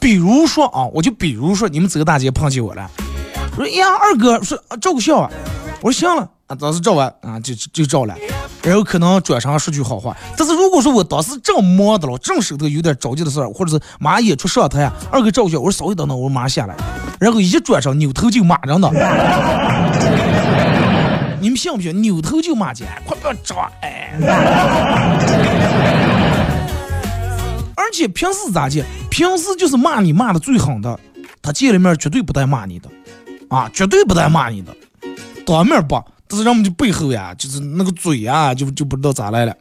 [0.00, 2.88] 比如说啊，我就比如说，你们走大街碰见我了，
[3.56, 5.30] 说呀，二哥说照个相啊，
[5.80, 8.14] 我说行了啊，当时照完啊，就就照了。
[8.62, 16.76] 然后可能转身说句好话，但是如果说我当时正忙的了，正手头有点着急的事儿，或者是马上演出上台呀，二哥照相，我说稍微等等，我马上下来，
[17.18, 18.90] 然后一转身扭头就骂人的，
[21.40, 22.02] 你们信不信？
[22.02, 23.72] 扭头就骂街，快不要抓！
[23.80, 24.12] 哎，
[27.74, 28.84] 而且平时咋见？
[29.10, 31.00] 平时就是骂你骂的最狠的，
[31.40, 32.90] 他见了面绝对不带骂你的，
[33.48, 34.76] 啊，绝对不带骂你的，
[35.46, 35.98] 当面不。
[36.32, 39.54] 但是人们的背后呀，就是那个嘴呀，就就不知道咋来了。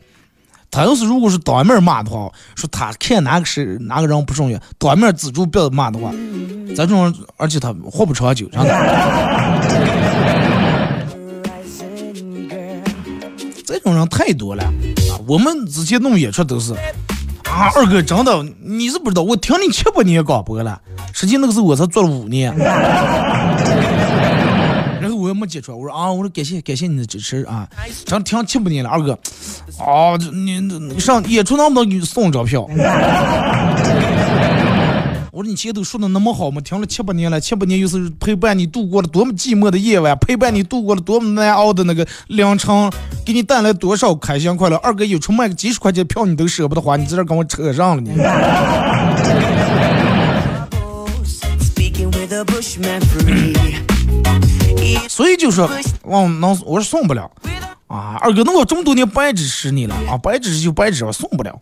[0.70, 6.12] 他要是如果是当面骂的话，说他看哪个是哪个人不顺眼，当面指住别人骂的话，
[6.70, 8.70] 咱这种而且他活不长久，真的。
[13.66, 15.20] 这种人太多了啊！
[15.28, 16.74] 我们之前弄演出都是
[17.44, 20.82] 啊，二哥真的，你是不知道，我听你七八年广播了，
[21.12, 22.58] 实际那个时候我才做了五年。
[25.42, 27.68] 没接出来，我说啊，我说感谢感谢你的支持啊，
[28.06, 29.14] 真听七八年了，二哥，
[29.80, 32.62] 啊，你你上演出能不能给你送张票？
[35.32, 42.92] 我说你前头说的那么好嘛，听了七八年了，七八年又是陪伴你度过了多么寂寞的夜晚，陪伴你度过了多么难熬的那个凌晨，
[43.26, 44.76] 给你带来多少开心快乐。
[44.78, 48.12] 二哥有出卖个几十块钱票你都舍不得花，你在这跟我扯上了你。
[55.08, 55.70] 所以就说，
[56.04, 57.30] 我能我说送不了
[57.88, 61.60] 啊，二哥，那我这么多年白支持你了啊，白支持就白支持，我送不了，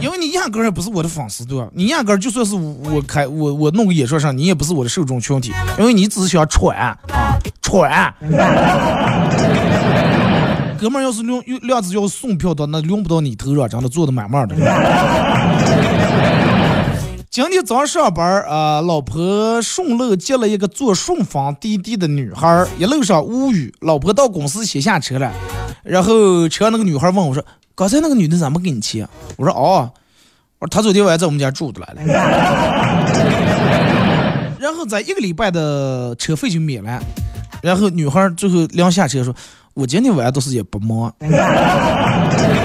[0.00, 1.68] 因为你压根儿也不是我的粉丝，对吧？
[1.72, 6.96] 你压根儿就算是我开我我弄个演说上，你也不是我的受众群体，因为你只是想传啊
[7.62, 8.12] 传。
[10.80, 14.54] 哥们儿要是量量子要送票的，那轮不到你头上，真的做的满满的。
[17.30, 23.70] 今天早上上班啊，老婆顺路接了一个坐顺丰滴滴的女孩，一路上无语。
[23.80, 25.30] 老婆到公司先下车了，
[25.82, 27.44] 然后车那个女孩问我说
[27.76, 29.92] ：“刚才那个女的怎么给你钱？”我说：“哦，
[30.58, 32.00] 我说她昨天晚上在我们家住的来了。”
[34.58, 36.98] 然后在一个礼拜的车费就免了。
[37.62, 39.34] 然后女孩最后两下车说
[39.74, 41.14] ：“我今天晚上都是也不忙。”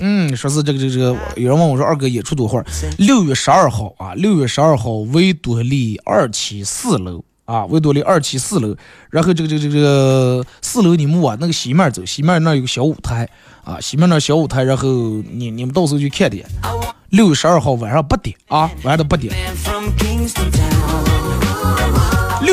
[0.00, 2.64] 嗯，说是这个这个这个，有人问我说二哥演出多会儿？
[2.98, 8.76] 六月十二号啊，六月十二号维多利二期四楼啊，维多利二期四楼。
[9.10, 13.28] 然后这个这个这个四楼你们往那个西面走，西面那有个小舞台
[13.64, 14.88] 啊，西面那小舞台，然后
[15.32, 16.46] 你你们到时候去看点。
[17.10, 19.34] 六月十二号晚上八点啊，晚上的八点。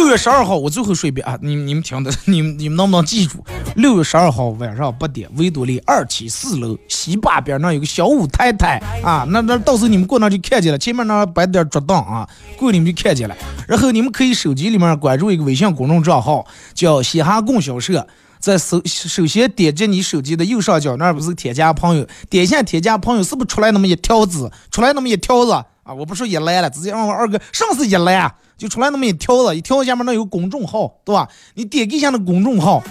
[0.06, 3.43] 六月十二号，我最后说一遍啊，你你们听的， 你们你们能不能记住？
[3.76, 13.36] 六月十二号晚上八点，维多利二期四楼西坝边那有个小舞台台啊，那那到时候你们过那就看见了，前面那摆点桌凳啊，过你们就看见了。
[13.68, 16.45] 然后你们可以手机里面关注一个微信公众账号，
[16.76, 18.08] 叫嘻哈供销社。
[18.39, 24.51] 在首首先点击你手机的右上角那儿不是添加朋友，点一下添加朋友，是不是出来那么一条子？
[24.70, 25.94] 出来那么一条子啊！
[25.94, 31.30] 我不说一来了，直接让我二哥上是一栏，就出来那么一条子，一条下面那有公众号，对吧？
[31.54, 32.84] 你点击一下那公众号，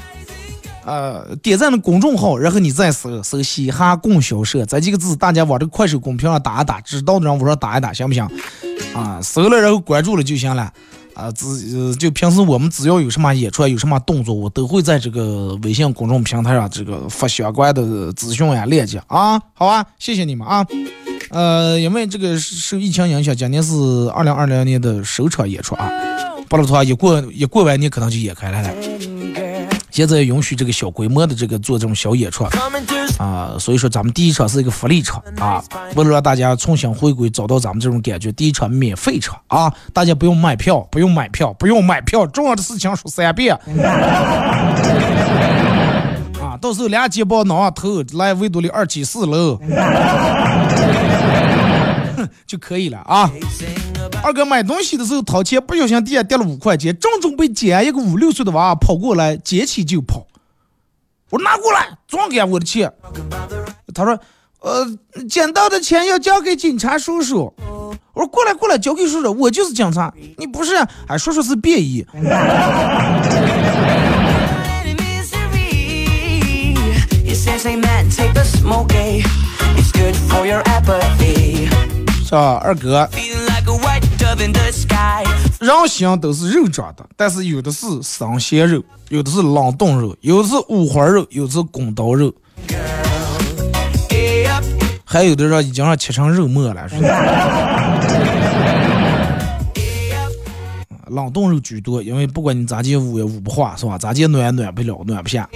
[0.87, 8.25] 呃，点赞那公众号，然后你再搜搜嘻哈供销社这几个字，大家往这个快手公屏上打一打，知道的让我说打一打，行不行？
[8.95, 10.73] 啊，搜了然后关注了就行了。
[11.15, 19.41] 啊，只就平时我们只要有什么演出，有什么动作，我都会在这个微信公众平台上这个发相关的资讯呀、链接啊。
[19.53, 20.67] 好啊，谢谢你们啊。
[21.35, 23.75] 呃，因为这个受疫情影响，今年是
[24.15, 25.91] 二零二零年的首场演出啊。
[26.49, 28.71] 不了的话，一过一过完年可能就演开来了。
[29.91, 32.45] 现在允许这个小规模的这个做这种小演出
[33.19, 35.63] 啊，所以说咱们第一场是一个福利场啊，
[35.95, 43.57] 为了让大家重新回归，找到咱们这种感觉，第一场免费场啊，大家不用买票，不用买票，不用买票，重要的事情说三遍
[46.43, 49.61] 啊，到时候俩肩膀挠头来维多利二期四楼
[52.47, 53.31] 就可以了啊。
[54.23, 60.27] 二哥买东西的时候掏钱，不小心地下掉了五块钱，正准备捡，一个五六岁的娃跑过来捡起就跑。
[61.31, 62.93] 我拿过来，转给我的钱。
[63.95, 64.19] 他说
[64.61, 64.87] ：“呃，
[65.29, 67.53] 捡到的钱要交给警察叔叔。”
[68.15, 70.77] 我说：“过来，过来，交给叔叔，我就是警察，你不是？
[71.09, 72.07] 哎，叔叔是便衣。”
[82.35, 83.09] 啊，二哥？
[85.61, 92.33] 人心都是肉长的，但是有的是生鲜肉，有的是冷冻肉，有的是五花肉，有的是滚刀肉，
[95.05, 96.89] 还有的人已经让切成肉末了。
[96.89, 96.97] 是
[101.09, 103.97] 冷冻肉居多，因为不管你咋地捂也捂不化，是吧？
[103.97, 105.49] 咋地暖也暖不了，暖不下。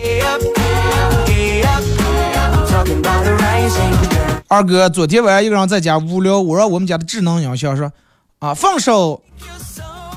[4.48, 7.92] 二哥，昨天晚上一个人在家无聊，我让我们家的智能音响说。
[8.38, 9.22] 啊，放首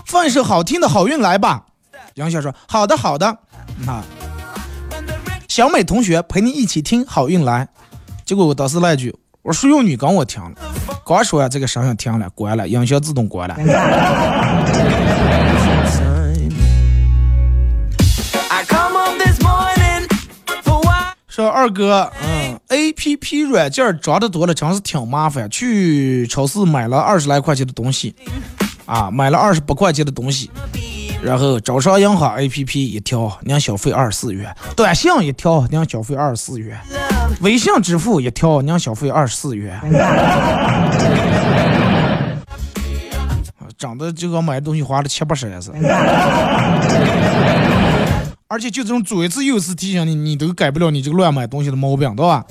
[0.05, 1.65] 放一首好听的好运来吧。
[2.15, 3.25] 杨小说好的好的。
[3.87, 4.03] 啊，
[5.47, 7.67] 小美同学陪你一起听好运来。
[8.23, 10.51] 结果我当时那句，我说用你跟我听了，
[11.03, 13.55] 刚说呀这个声音停了，关了，音响自动关了。
[21.31, 25.49] 说二哥，嗯，A P P 软件装的多了，真是挺麻烦。
[25.49, 28.13] 去超市买了二十来块钱的东西，
[28.85, 30.51] 啊，买了二十八块钱的东西，
[31.23, 36.75] 然后招商银行 A P P 一条，您消费二十四元；短信一条，您消费二十四元；
[37.39, 39.79] 微信支付一条，您消费二十四元。
[43.77, 45.77] 长得就跟买东西花了七八十似的。
[48.51, 52.43] 而且就这种左一次右一次提醒你，你都改不了你这个乱买东西的毛病，对吧？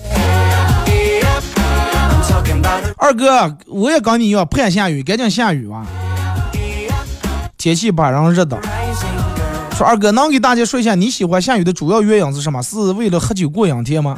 [2.96, 5.86] 二哥，我也跟你一样盼下雨，赶紧下雨吧。
[7.58, 8.58] 天气把人热的。
[9.76, 12.62] 说二哥，能给大家说一下你喜欢下雨的主要原因是什么？
[12.62, 14.16] 是为了喝酒过阴天吗？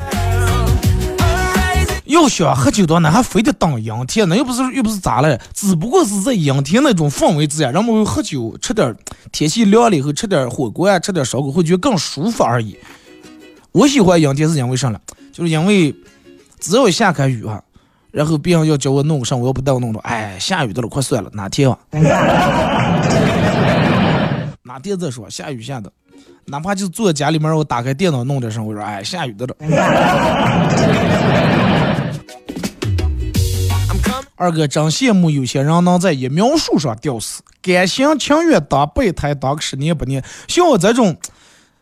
[2.12, 5.36] 要想喝酒的那还非得当阴天，那又不是又不是咋了？
[5.54, 8.94] 只不过是在阴天那种氛围之下，人们会喝酒，吃点
[9.32, 12.76] 天气凉了以后吃点火锅啊，吃点烧烤会觉得更舒服而已。
[13.72, 15.00] 我喜欢阴天是因为啥了？
[15.32, 15.94] 就是因为
[16.60, 17.62] 只要下开雨哈，
[18.10, 21.78] 然后别人要叫我弄个啥，我要不带我弄的，哎，下雨的了，快算了，哪天吧？
[24.62, 25.28] 哪天再说？
[25.30, 25.90] 下雨下的，
[26.44, 29.54] 哪怕就坐在家里面，我打开电脑弄点什么，我说哎，下雨的了。
[34.36, 40.24] 二哥真羡慕有些人能在一苗树上吊死，甘心情愿当备胎当个十年八年。
[40.48, 41.16] 像我这种，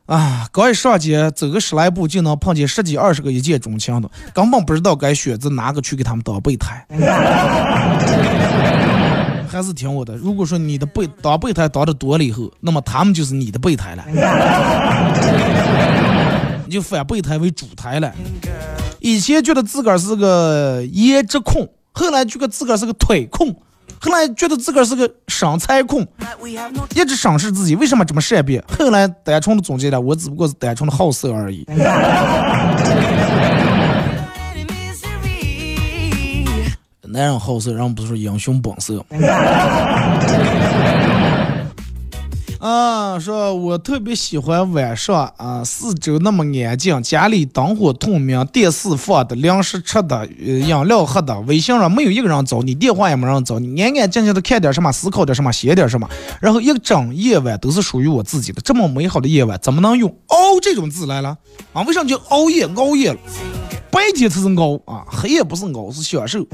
[0.05, 6.84] 啊，刚一上街走个十来步就能碰见十几二十个一见钟情的，根本不知道该选择哪个去给他们当备胎。
[9.49, 14.05] 还是听我的，如果说你的备当备胎当的多了以后，那么他们就是你的备胎了，
[16.66, 18.12] 你就反备胎为主胎了。
[19.01, 21.68] 以前觉得自个儿是个颜值控。
[21.92, 23.53] 后来觉得自个儿是个腿控，
[24.01, 26.07] 后来觉得自个儿是个身材控，
[26.94, 28.62] 一直审视自己为什么这么善变。
[28.78, 31.66] 后来单纯的总结了，我只不过是单纯的好色而已。
[37.03, 39.05] 男人好色，人不是说英雄本色。
[42.61, 56.06] 啊，说我特别喜欢晚上啊，四周那么安静，家里灯火通明，电视放的，零食吃的，呃，饮料喝的，微信上没有一个人找你，电话也没人找你，安安静静的看点什么，思考点什么，写点什么，
[56.38, 58.61] 然后一整夜晚都是属于我自己的。
[58.61, 61.38] 这么美好的夜晚，怎么能用“熬”这种字来了？
[61.72, 62.68] 啊，为啥叫熬夜？
[62.76, 63.18] 熬夜了，
[63.90, 66.46] 白天才是熬啊，黑夜不是熬，是享受。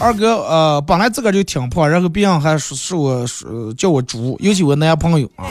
[0.00, 5.44] 二哥，呃，本来自个儿就挺胖，然后别人还说是我说叫我猪，尤其我男朋友啊，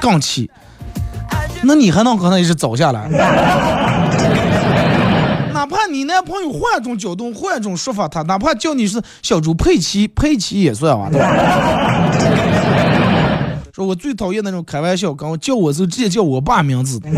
[0.00, 0.48] 杠气。
[1.62, 3.08] 那你还能和他一直走下来？
[5.52, 11.28] 哪怕你男朋友换一种角度，换一种说法，他哪怕叫你是小猪佩奇，佩奇也算啊，对吧？
[13.74, 16.98] 说我最讨厌那种开玩笑，跟我叫我时候直接叫我爸名字。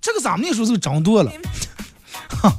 [0.00, 1.32] 这个咱们那时候是长多了，
[2.28, 2.52] 哈。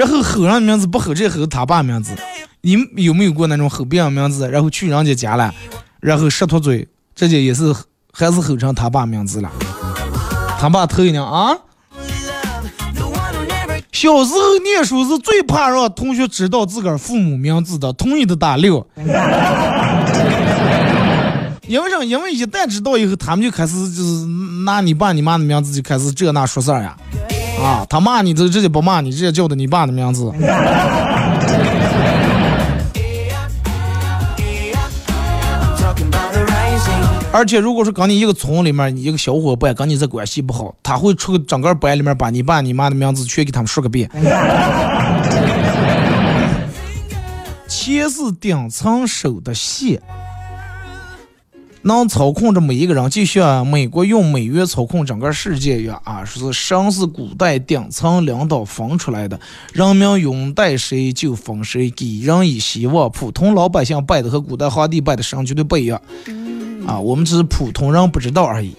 [0.00, 2.16] 然后吼人名字不吼这吼他爸名字，
[2.62, 5.52] 你有没有过那种吼别人名字，然后去人家家了，
[6.00, 7.70] 然后舌头嘴，直接也是
[8.10, 9.52] 还是吼成他爸名字了？
[10.58, 11.54] 他爸头一娘啊！
[13.92, 18.86] 小时候念书是最怕让同学知道自个儿父母名字的，同意的打六。
[21.68, 22.02] 因为啥？
[22.02, 24.24] 因为一旦知道以后，他们就开始就是
[24.64, 26.96] 拿你爸你妈的名字就开始这那说事儿呀。
[27.62, 30.32] 啊他骂你都直接不骂你，直接叫的你爸的名字。
[37.32, 44.10] 而且，如果说跟你一个村里面一个小伙伴跟你这关系不好，他会出个整个班里面把你爸你妈的名字全给他们说个遍。
[47.68, 50.02] 钱是顶层手的线。
[51.82, 56.22] 能操控着每一个人，就像美国用美元操控整个世界一样啊！
[56.24, 59.40] 说是神是古代顶层领导分出来的，
[59.72, 63.10] 人民拥戴谁就封谁，给人以希望。
[63.10, 66.00] 普通老百姓拜的和古代皇帝拜的神绝对不一样
[66.86, 67.00] 啊！
[67.00, 68.74] 我们只是普通人不知道而已。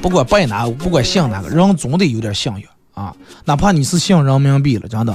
[0.00, 2.62] 不管拜哪个，不管信哪个，人总得有点信仰。
[2.94, 3.12] 啊，
[3.44, 5.12] 哪怕你是信人民币了，真的。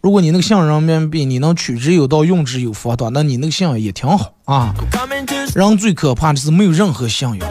[0.00, 4.74] 如果你那个信人民币，你能取之有道，用之有方的，那你那个信仰也挺好啊。
[5.54, 7.48] 人最可怕的是没有任何信仰，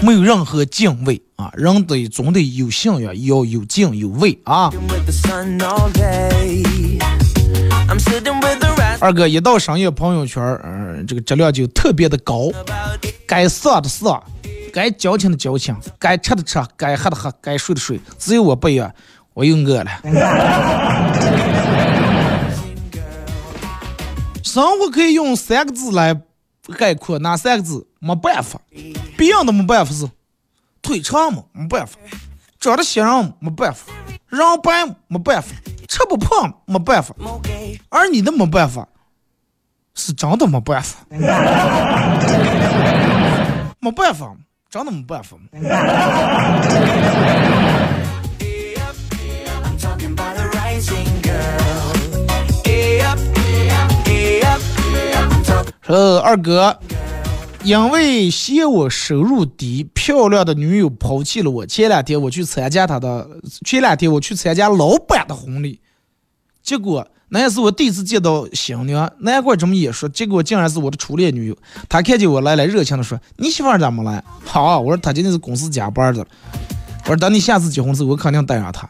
[0.00, 1.50] 没有任何敬畏啊。
[1.54, 4.70] 人得总得有信仰，要有敬有畏啊。
[8.98, 12.48] 二哥一到深夜，朋友圈，嗯，这个质量就特别的高，
[13.26, 14.22] 该上的上。
[14.72, 18.90] 该矫情的矫情，该吃的吃，该喝的喝，该睡的睡，只有我不一样，
[19.34, 19.90] 我又饿了。
[24.52, 26.14] 生活可以用三个字来
[26.76, 27.86] 概括，哪三个字？
[28.00, 28.60] 没办法，
[29.16, 30.06] 别人都没办法是
[30.82, 31.96] 腿长嘛，没办法；
[32.60, 33.90] 长得显人没办法；
[34.28, 35.54] 人白没办法；
[35.88, 37.14] 吃不胖没办法；
[37.88, 38.86] 而你的没办法，
[39.94, 40.98] 是真的没办法，
[43.80, 44.36] 没办法。
[44.68, 45.36] 真的没办法。
[55.92, 56.74] 呃二哥，
[57.64, 61.66] 因为嫌我收入低，漂亮的女友抛弃了我。
[61.66, 63.28] 前两天我去参加他的，
[63.66, 65.78] 前两天我去参加老板的婚礼，
[66.62, 67.06] 结果。
[67.28, 71.56] 那也是我第一次见到新娘，难怪这么眼熟，结果竟然是我的初恋女友。
[71.90, 76.26] 她看见我来了，热情的说：“你媳妇咋没来？”好，我说她今天是公司加班的。
[77.04, 78.88] 我说等你下次结婚时，我肯定带上她。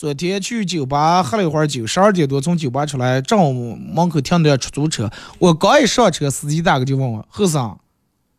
[0.00, 5.10] 昨天去酒吧喝了一会儿酒，十二点多从酒吧出来，正好门口停着出租车。
[5.38, 7.76] 我刚一上车，司机大哥就问我：“后生，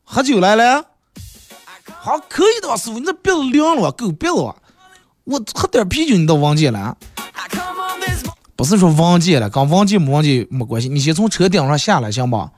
[0.04, 0.84] 喝酒来了？”
[1.86, 4.34] 好，可以的，师傅，你这鼻子凉了，够鼻子。
[5.24, 6.98] 我喝点啤酒，你都忘记了？
[8.56, 10.90] 不是说忘记了，跟忘记没忘记没关系。
[10.90, 12.50] 你先从车顶上下来，行吧？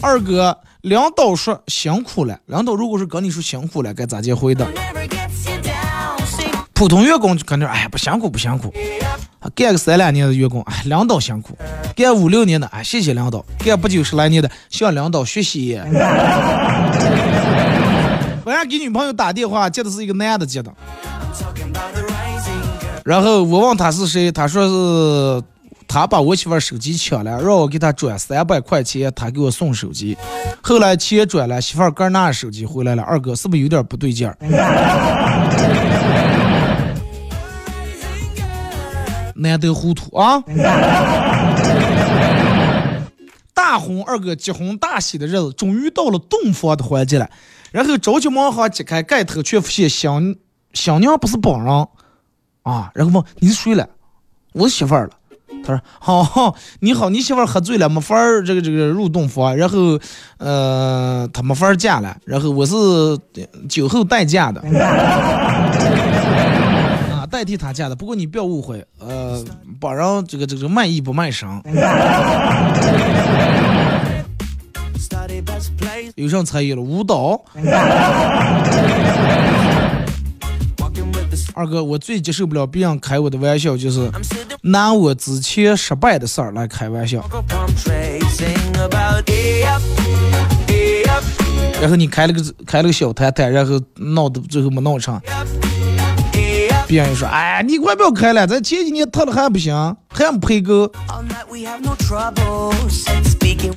[0.00, 2.38] 二哥，领导说辛苦了。
[2.44, 4.66] 领导如果是跟你说辛苦了，该咋接回的？
[6.74, 8.70] 普通员工就肯定哎不辛苦不辛苦。
[9.54, 11.54] 干个三两年的员工，哎，领导辛苦；
[11.96, 15.80] 干五六年的，哎，谢谢领导；干不九十来年的，向领导学习。
[18.44, 20.70] 我让给女朋友打电话，接的是一个男的接的，
[23.06, 25.42] 然后我问他是谁，他说是
[25.94, 30.18] 他把我媳妇手机抢了，让我给他转三百块钱，他给我送手机。
[30.60, 33.02] 后来钱转了，媳妇儿拿着手机回来了。
[33.04, 34.36] 二哥是不是有点不对劲儿？
[39.36, 40.42] 难得糊涂啊！
[43.54, 47.30] 大红二哥结婚大喜的日子，终于到了洞房的环节了。
[47.70, 50.40] 然后着急忙慌揭开盖头，却发现新
[50.72, 51.86] 新娘不是本人
[52.64, 53.88] 啊，然后问你是谁了？
[54.54, 55.12] 我媳妇儿了。
[55.66, 59.98] 他说：“好，你好，你媳妇儿喝醉了，没法儿这个这个入洞房，然后，
[60.38, 62.74] 呃，她没法儿嫁了，然后我是
[63.68, 64.60] 酒后代嫁的，
[67.10, 67.96] 啊，代替她嫁的。
[67.96, 69.42] 不过你不要误会，呃，
[69.80, 71.48] 本人这个这个卖艺不卖身。
[76.16, 76.82] 有上才艺了？
[76.82, 77.42] 舞蹈。
[81.54, 84.10] 二哥，我最接受不了别人开我的玩笑，就是
[84.62, 87.24] 拿我之前失败的事儿来开玩笑。
[91.80, 95.20] 然后你开了个开了个小摊摊，然后闹的最后没闹成，
[96.88, 99.72] 别人说：“哎，你快不要开了，咱前几年特的还不行，
[100.08, 100.90] 还不赔够。”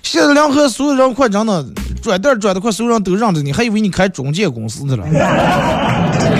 [0.01, 1.63] 现在两河所有人快真的
[2.01, 5.05] 转店转的快，所有人都让着你，还以为你开中介公司的了。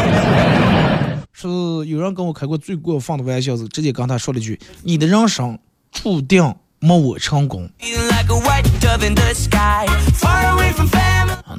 [1.39, 1.47] 是
[1.85, 5.59] 有人跟我开过最过分的玩笑，是直接跟他说了句：“你的人生
[5.91, 7.69] 注定没我成功。”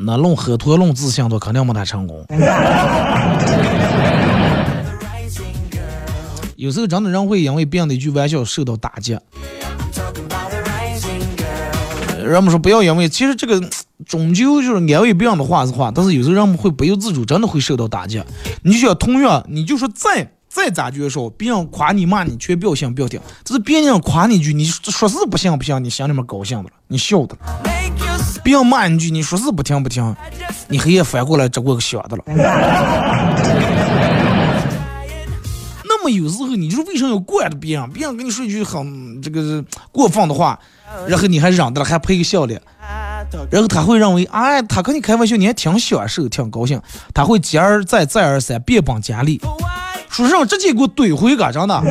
[0.01, 2.27] 那论喝脱论自信，都肯定没他成功。
[6.57, 9.17] 有时候真的人会因为别人的一句玩笑受到打击。
[12.21, 13.61] 人们说不要因为，其实这个
[14.07, 18.23] 终究就是安慰别人的话是话，但是有时候人们会不由自主，真的会受到打击。
[18.63, 23.21] 你就像同样，你就说再再咋觉说，别人夸你骂你，全不要信不要听。
[23.45, 27.41] 这是别人夸你一句，你说是不行不行，你心里面高兴的了，你笑的了。
[28.45, 30.15] 别人骂你一句，你说是不听不听，
[30.69, 32.23] 你黑夜翻过来只过个想的了。
[35.85, 37.91] 那么有时候你就是为什么要惯着别人？
[37.91, 40.59] 别人跟你说一句很这个过分的话。
[41.07, 42.59] 然后你还嚷的了，还配个笑脸，
[43.51, 46.81] 然后他会认为，哎，他跟你开玩笑，你还挺享受，挺高兴，
[47.15, 49.41] 他会接而再，再而三，变本加厉，
[50.11, 51.81] 说让直接给我怼回个，真的，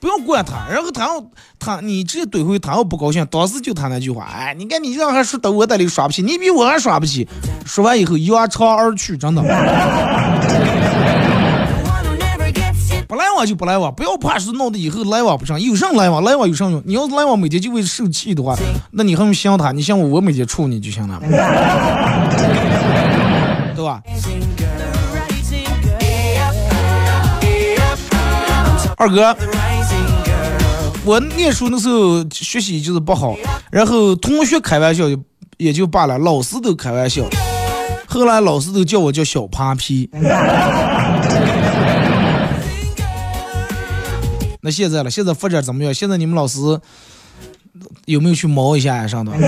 [0.00, 1.24] 不用管他，然后他要
[1.58, 7.26] 他你直接怼回，他要不高兴，当时就他那句话，哎，你看你这样还说到我这里耍不起，你比我还耍不起，
[7.64, 9.42] 说完以后扬长而去，真的。
[13.08, 15.60] 不来往就不来往，不要怕是闹得以后来往不成。
[15.60, 16.24] 有啥来往？
[16.24, 16.82] 来往有啥用？
[16.84, 18.56] 你要是来往每天就为受气的话，
[18.90, 19.70] 那你还用想他？
[19.70, 21.20] 你想我，我每天处你就行了，
[23.76, 24.02] 对吧？
[28.96, 29.36] 二哥，
[31.04, 33.36] 我念书的时候学习就是不好，
[33.70, 35.16] 然后同学开玩笑就
[35.58, 37.22] 也就罢了，老师都开玩笑，
[38.08, 40.10] 后来老师都叫我叫小扒皮。
[44.66, 45.94] 那现在了，现在发展怎么样？
[45.94, 46.58] 现在你们老师
[48.06, 49.06] 有没有去毛一下呀？
[49.06, 49.30] 上头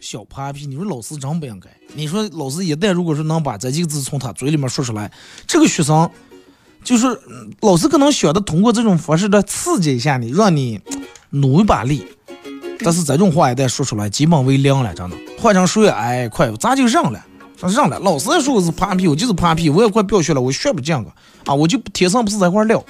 [0.00, 1.70] 小扒皮，你说老师真不应该。
[1.94, 5.08] 你说老师一旦如果说能把这几个字从他嘴里面说出来，
[5.46, 6.10] 这个学生
[6.82, 7.06] 就是
[7.60, 10.80] 老师可能想的通过这种方式来刺激一下你，让你
[11.30, 12.04] 努一把力。
[12.80, 15.16] 但是这种话一旦说出来，基本为零了，真的。
[15.38, 15.86] 换成谁？
[15.86, 17.24] 哎，快，咱就认了。
[17.68, 21.12] 上了，老师说我是扒皮，我就是扒皮，我也快不要学了，我学不进个
[21.48, 22.84] 啊，我就天生不是在块料。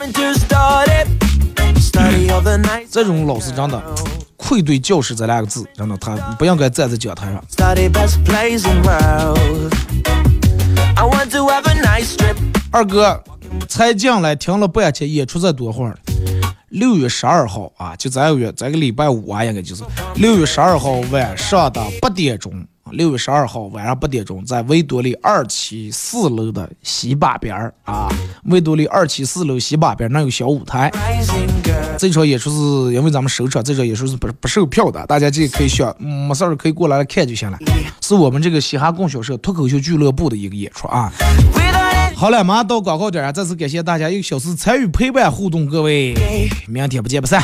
[2.91, 3.81] 这种老师真的
[4.37, 7.41] 愧对教师这两个字，真的他不应该站在讲台上。
[12.73, 13.23] 二哥
[13.69, 15.97] 才进来听了半天，演出在多会儿？
[16.71, 19.85] 六月十二号啊，就这个月这个礼拜五啊，应该就是
[20.17, 22.53] 六月十二号晚上的八点钟。
[22.93, 28.09] 六月十二号晚上八点钟，在维多利二期四楼的西坝边儿啊，
[28.45, 30.91] 维多利二期四楼西坝边儿那有小舞台。
[31.99, 37.59] 这场演出是因为咱们首场，这场演出是不不售票的，大家这可以选，没事儿可以过来看就行了。
[38.01, 41.13] 是我们这个嘻哈供销社脱口秀俱乐部的一个演出啊。
[42.15, 46.15] 好了，马上到广告点儿，再次感谢大家一个小时参与陪伴互动，各位，
[46.67, 47.43] 明天不见不散。